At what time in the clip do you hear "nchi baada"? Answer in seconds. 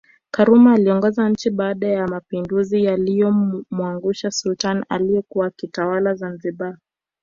1.29-1.87